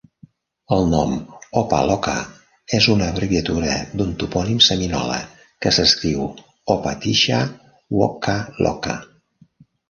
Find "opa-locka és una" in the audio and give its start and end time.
1.59-3.09